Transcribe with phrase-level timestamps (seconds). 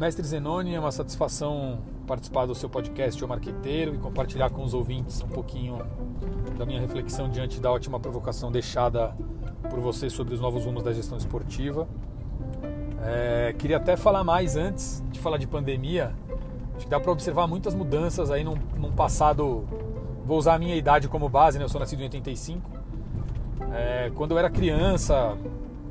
[0.00, 4.72] Mestre Zenoni, é uma satisfação participar do seu podcast O Marqueteiro e compartilhar com os
[4.72, 5.78] ouvintes um pouquinho
[6.56, 9.14] da minha reflexão diante da ótima provocação deixada
[9.68, 11.86] por você sobre os novos rumos da gestão esportiva.
[13.02, 16.14] É, queria até falar mais antes de falar de pandemia.
[16.76, 19.68] Acho que dá para observar muitas mudanças aí num, num, passado.
[20.24, 21.64] Vou usar a minha idade como base, né?
[21.66, 22.70] Eu sou nascido em 85.
[23.70, 25.36] É, quando eu era criança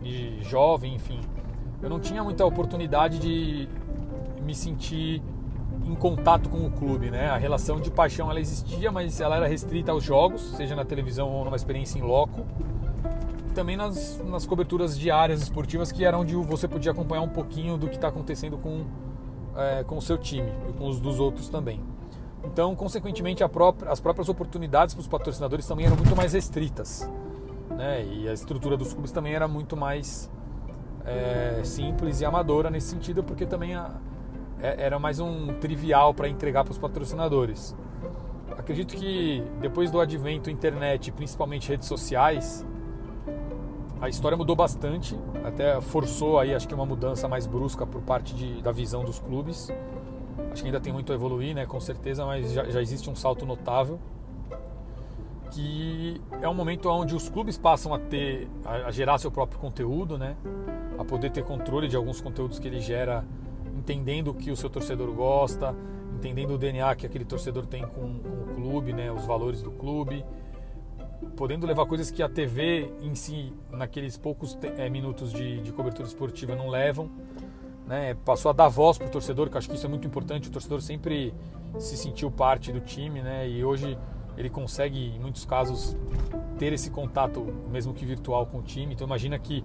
[0.01, 1.21] e jovem, enfim,
[1.79, 3.69] eu não tinha muita oportunidade de
[4.49, 5.21] me sentir
[5.85, 7.29] em contato com o clube, né?
[7.29, 11.29] A relação de paixão ela existia, mas ela era restrita aos jogos, seja na televisão
[11.29, 12.45] ou numa experiência em loco.
[13.53, 17.87] Também nas, nas coberturas diárias esportivas, que era onde você podia acompanhar um pouquinho do
[17.87, 18.85] que está acontecendo com,
[19.55, 21.79] é, com o seu time e com os dos outros também.
[22.43, 27.07] Então, consequentemente, própria, as próprias oportunidades para os patrocinadores também eram muito mais restritas.
[27.69, 28.03] Né?
[28.05, 30.29] E a estrutura dos clubes também era muito mais
[31.05, 33.91] é, simples e amadora nesse sentido, porque também a,
[34.61, 37.75] era mais um trivial para entregar para os patrocinadores.
[38.57, 42.65] Acredito que depois do advento internet, principalmente redes sociais,
[44.01, 48.35] a história mudou bastante, até forçou aí acho que uma mudança mais brusca por parte
[48.35, 49.71] de, da visão dos clubes.
[50.51, 53.15] Acho que ainda tem muito a evoluir, né, com certeza, mas já, já existe um
[53.15, 53.99] salto notável
[55.51, 59.59] que é um momento onde os clubes passam a ter a, a gerar seu próprio
[59.59, 60.35] conteúdo, né,
[60.97, 63.25] a poder ter controle de alguns conteúdos que ele gera
[63.77, 65.75] entendendo o que o seu torcedor gosta,
[66.13, 69.71] entendendo o DNA que aquele torcedor tem com, com o clube, né, os valores do
[69.71, 70.25] clube,
[71.35, 76.07] podendo levar coisas que a TV em si, naqueles poucos é, minutos de, de, cobertura
[76.07, 77.09] esportiva, não levam.
[77.87, 80.47] Né, passou a dar voz para o torcedor, que acho que isso é muito importante.
[80.47, 81.33] O torcedor sempre
[81.79, 83.97] se sentiu parte do time, né, e hoje
[84.37, 85.97] ele consegue, em muitos casos,
[86.57, 88.93] ter esse contato, mesmo que virtual, com o time.
[88.93, 89.63] Então, imagina que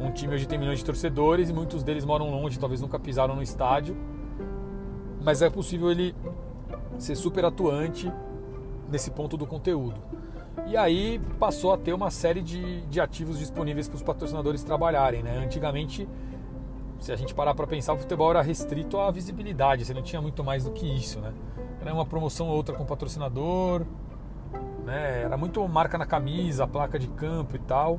[0.00, 3.34] um time hoje tem milhões de torcedores e muitos deles moram longe, talvez nunca pisaram
[3.34, 3.96] no estádio,
[5.22, 6.14] mas é possível ele
[6.98, 8.10] ser super atuante
[8.88, 10.00] nesse ponto do conteúdo.
[10.66, 15.22] E aí passou a ter uma série de, de ativos disponíveis para os patrocinadores trabalharem.
[15.22, 15.38] Né?
[15.38, 16.08] Antigamente,
[17.00, 20.20] se a gente parar para pensar, o futebol era restrito à visibilidade, você não tinha
[20.20, 21.20] muito mais do que isso.
[21.20, 21.32] Né?
[21.80, 23.84] Era uma promoção ou outra com patrocinador,
[24.84, 25.22] né?
[25.22, 27.98] era muito marca na camisa, placa de campo e tal.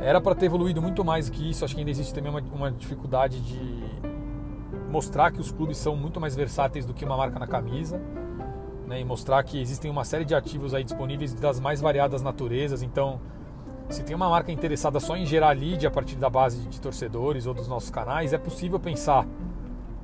[0.00, 1.64] Era para ter evoluído muito mais que isso.
[1.64, 3.84] Acho que ainda existe também uma, uma dificuldade de
[4.90, 8.00] mostrar que os clubes são muito mais versáteis do que uma marca na camisa.
[8.86, 12.82] Né, e mostrar que existem uma série de ativos aí disponíveis das mais variadas naturezas.
[12.82, 13.20] Então,
[13.88, 17.46] se tem uma marca interessada só em gerar lead a partir da base de torcedores
[17.46, 19.26] ou dos nossos canais, é possível pensar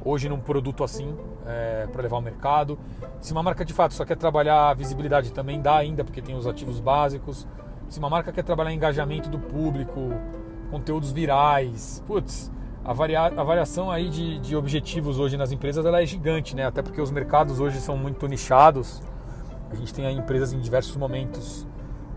[0.04, 1.16] hoje num produto assim
[1.46, 2.78] é, para levar ao mercado.
[3.20, 6.36] Se uma marca de fato só quer trabalhar a visibilidade, também dá ainda, porque tem
[6.36, 7.46] os ativos básicos.
[7.88, 10.12] Se uma marca quer trabalhar engajamento do público,
[10.70, 12.50] conteúdos virais, putz,
[12.84, 16.66] a, varia, a variação aí de, de objetivos hoje nas empresas ela é gigante, né?
[16.66, 19.02] Até porque os mercados hoje são muito nichados.
[19.70, 21.66] A gente tem aí empresas em diversos momentos,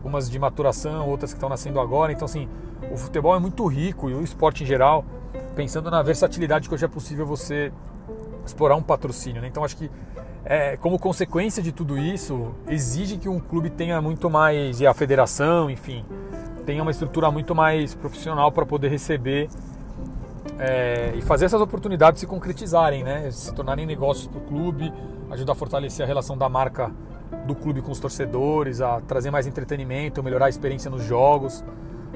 [0.04, 2.12] umas de maturação, outras que estão nascendo agora.
[2.12, 2.48] Então, assim,
[2.92, 5.06] o futebol é muito rico e o esporte em geral,
[5.56, 7.72] pensando na versatilidade que hoje é possível você
[8.46, 9.42] explorar um patrocínio.
[9.42, 9.48] Né?
[9.48, 9.90] Então, acho que
[10.50, 14.94] é, como consequência de tudo isso, exige que um clube tenha muito mais, e a
[14.96, 16.04] federação, enfim,
[16.66, 19.48] tenha uma estrutura muito mais profissional para poder receber
[20.58, 23.30] é, e fazer essas oportunidades se concretizarem, né?
[23.30, 24.92] se tornarem negócios para o clube,
[25.30, 26.92] ajudar a fortalecer a relação da marca
[27.46, 31.64] do clube com os torcedores, a trazer mais entretenimento, melhorar a experiência nos jogos.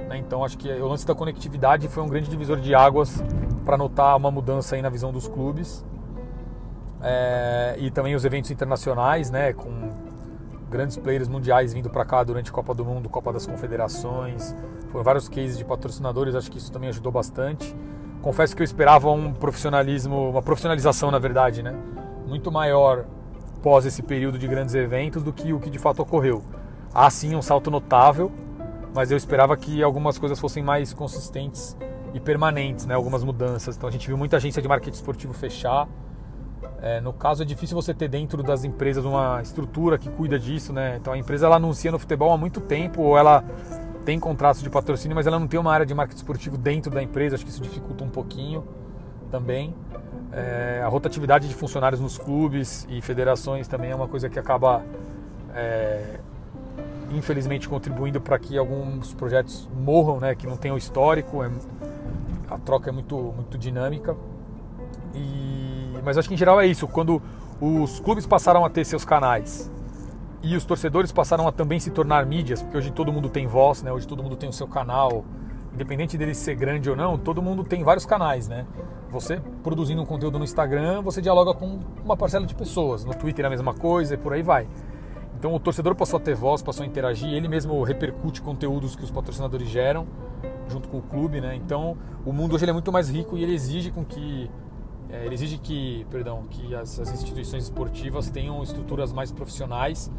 [0.09, 0.17] Né?
[0.17, 3.23] Então acho que o lance da conectividade foi um grande divisor de águas
[3.63, 5.85] para notar uma mudança aí na visão dos clubes.
[7.03, 9.91] É, e também os eventos internacionais, né, com
[10.69, 14.55] grandes players mundiais vindo para cá durante a Copa do Mundo, Copa das Confederações.
[14.89, 17.75] Foram vários cases de patrocinadores, acho que isso também ajudou bastante.
[18.21, 21.75] Confesso que eu esperava um profissionalismo, uma profissionalização, na verdade, né,
[22.25, 23.05] muito maior
[23.61, 26.41] pós esse período de grandes eventos do que o que de fato ocorreu.
[26.93, 28.31] Há sim um salto notável,
[28.95, 31.75] mas eu esperava que algumas coisas fossem mais consistentes
[32.13, 33.75] e permanentes, né, algumas mudanças.
[33.75, 35.87] Então a gente viu muita agência de marketing esportivo fechar,
[36.83, 40.73] é, no caso é difícil você ter dentro das empresas uma estrutura que cuida disso,
[40.73, 40.97] né?
[40.99, 43.41] Então a empresa ela anuncia no futebol há muito tempo ou ela
[44.03, 47.01] tem contratos de patrocínio, mas ela não tem uma área de marketing esportivo dentro da
[47.01, 47.35] empresa.
[47.35, 48.65] Acho que isso dificulta um pouquinho
[49.31, 49.73] também.
[50.33, 54.83] É, a rotatividade de funcionários nos clubes e federações também é uma coisa que acaba,
[55.55, 56.19] é,
[57.11, 60.35] infelizmente, contribuindo para que alguns projetos morram, né?
[60.35, 61.41] Que não tenham histórico.
[61.45, 61.49] É,
[62.49, 64.17] a troca é muito, muito dinâmica.
[65.15, 65.62] E
[66.03, 66.87] mas acho que em geral é isso.
[66.87, 67.21] Quando
[67.61, 69.71] os clubes passaram a ter seus canais
[70.41, 73.81] e os torcedores passaram a também se tornar mídias, porque hoje todo mundo tem voz,
[73.81, 73.91] né?
[73.91, 75.23] Hoje todo mundo tem o seu canal
[75.73, 78.65] independente dele ser grande ou não, todo mundo tem vários canais, né?
[79.09, 83.03] Você produzindo um conteúdo no Instagram, você dialoga com uma parcela de pessoas.
[83.05, 84.67] No Twitter é a mesma coisa e por aí vai.
[85.37, 89.03] Então o torcedor passou a ter voz, passou a interagir, ele mesmo repercute conteúdos que
[89.03, 90.07] os patrocinadores geram
[90.69, 91.55] junto com o clube, né?
[91.55, 94.49] Então o mundo hoje é muito mais rico e ele exige com que
[95.09, 100.11] é, ele exige que, perdão, que as, as instituições esportivas tenham estruturas mais profissionais,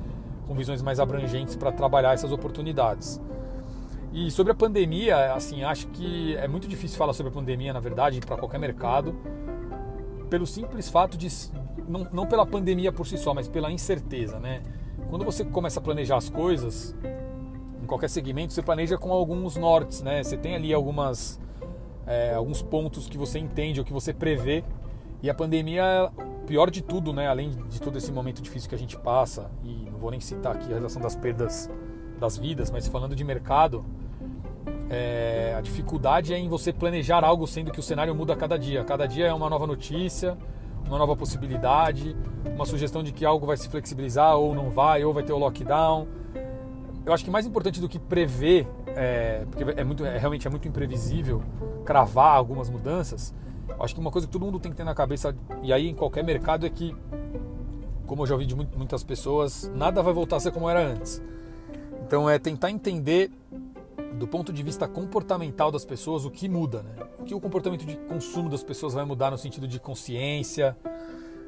[0.47, 3.21] com visões mais abrangentes para trabalhar essas oportunidades.
[4.13, 7.81] E sobre a pandemia, assim, acho que é muito difícil falar sobre a pandemia, na
[7.81, 9.15] verdade, para qualquer mercado,
[10.31, 11.29] pelo simples fato de
[11.89, 14.63] não, não pela pandemia por si só, mas pela incerteza, né?
[15.11, 16.95] Quando você começa a planejar as coisas,
[17.83, 20.23] em qualquer segmento, você planeja com alguns nortes, né?
[20.23, 21.41] Você tem ali algumas
[22.07, 24.65] é, alguns pontos que você entende ou que você prevê.
[25.23, 26.11] E a pandemia,
[26.47, 27.29] pior de tudo, né?
[27.29, 30.55] Além de todo esse momento difícil que a gente passa, e não vou nem citar
[30.55, 31.71] aqui a relação das perdas
[32.19, 33.85] das vidas, mas falando de mercado,
[34.91, 38.59] é, a dificuldade é em você planejar algo sendo que o cenário muda a cada
[38.59, 38.85] dia.
[38.85, 40.37] Cada dia é uma nova notícia,
[40.87, 42.15] uma nova possibilidade,
[42.55, 45.39] uma sugestão de que algo vai se flexibilizar ou não vai, ou vai ter o
[45.39, 46.07] lockdown.
[47.05, 50.51] Eu acho que mais importante do que prever, é, porque é, muito, é, realmente é
[50.51, 51.43] muito imprevisível
[51.85, 53.35] cravar algumas mudanças,
[53.81, 55.95] acho que uma coisa que todo mundo tem que ter na cabeça, e aí em
[55.95, 56.95] qualquer mercado, é que,
[58.07, 61.23] como eu já ouvi de muitas pessoas, nada vai voltar a ser como era antes.
[62.07, 63.31] Então é tentar entender
[64.15, 66.91] do ponto de vista comportamental das pessoas, o que muda, né?
[67.19, 70.77] O que o comportamento de consumo das pessoas vai mudar no sentido de consciência,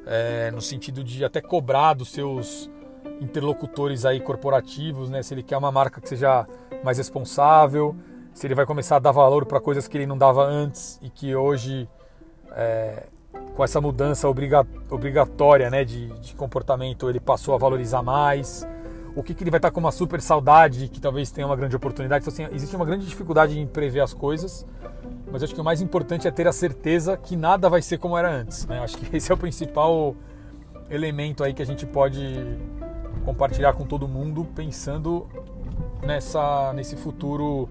[0.05, 2.69] é, no sentido de até cobrar dos seus
[3.21, 5.23] interlocutores aí corporativos, né?
[5.23, 6.45] Se ele quer uma marca que seja
[6.83, 7.95] mais responsável,
[8.33, 11.09] se ele vai começar a dar valor para coisas que ele não dava antes e
[11.09, 11.89] que hoje,
[12.51, 13.07] é,
[13.55, 18.67] com essa mudança obrigatória, né, de, de comportamento, ele passou a valorizar mais
[19.15, 21.75] o que, que ele vai estar com uma super saudade que talvez tenha uma grande
[21.75, 22.23] oportunidade.
[22.23, 24.63] Então, assim, existe uma grande dificuldade em prever as coisas,
[25.31, 28.15] mas acho que o mais importante é ter a certeza que nada vai ser como
[28.15, 28.67] era antes.
[28.67, 28.77] Né?
[28.79, 30.15] Acho que esse é o principal
[30.87, 32.21] elemento aí que a gente pode
[33.27, 35.27] compartilhar com todo mundo, pensando
[36.01, 37.67] nessa, nesse futuro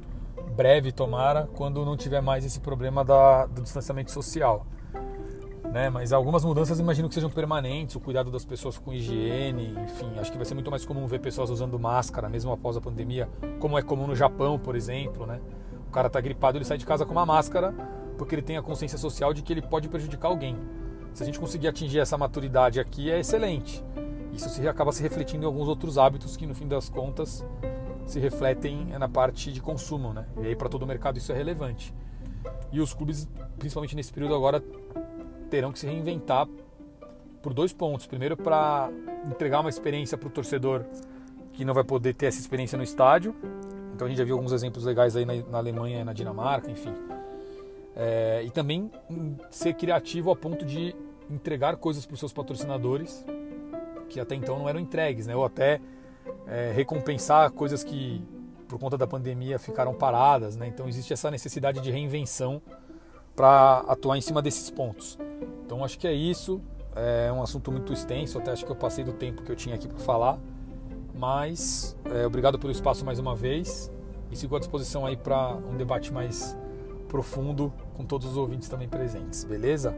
[0.54, 4.66] breve, tomara, quando não tiver mais esse problema da, do distanciamento social
[5.72, 5.90] né?
[5.90, 10.30] Mas algumas mudanças imagino que sejam permanentes, o cuidado das pessoas com higiene, enfim, acho
[10.30, 13.28] que vai ser muito mais comum ver pessoas usando máscara mesmo após a pandemia,
[13.58, 15.40] como é comum no Japão, por exemplo, né?
[15.88, 17.74] O cara tá gripado, ele sai de casa com uma máscara
[18.16, 20.56] porque ele tem a consciência social de que ele pode prejudicar alguém.
[21.12, 23.84] Se a gente conseguir atingir essa maturidade aqui, é excelente.
[24.36, 27.42] Isso se acaba se refletindo em alguns outros hábitos que, no fim das contas,
[28.04, 30.26] se refletem na parte de consumo, né?
[30.42, 31.94] E aí para todo o mercado isso é relevante.
[32.70, 33.26] E os clubes,
[33.58, 34.62] principalmente nesse período agora,
[35.48, 36.46] terão que se reinventar
[37.42, 38.06] por dois pontos.
[38.06, 38.90] Primeiro, para
[39.24, 40.84] entregar uma experiência para o torcedor
[41.54, 43.34] que não vai poder ter essa experiência no estádio.
[43.94, 46.92] Então a gente já viu alguns exemplos legais aí na, na Alemanha na Dinamarca, enfim.
[47.96, 48.90] É, e também
[49.50, 50.94] ser criativo a ponto de
[51.30, 53.24] entregar coisas para os seus patrocinadores
[54.08, 55.34] que até então não eram entregues, né?
[55.34, 55.80] Ou até
[56.46, 58.24] é, recompensar coisas que
[58.68, 60.66] por conta da pandemia ficaram paradas, né?
[60.66, 62.60] Então existe essa necessidade de reinvenção
[63.34, 65.18] para atuar em cima desses pontos.
[65.64, 66.60] Então acho que é isso.
[66.94, 69.74] É um assunto muito extenso, até acho que eu passei do tempo que eu tinha
[69.74, 70.38] aqui para falar.
[71.14, 73.90] Mas é, obrigado pelo espaço mais uma vez
[74.30, 76.56] e sigo à disposição aí para um debate mais
[77.08, 79.94] profundo com todos os ouvintes também presentes, beleza?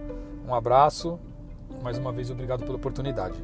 [0.47, 1.19] Um abraço,
[1.83, 3.43] mais uma vez obrigado pela oportunidade.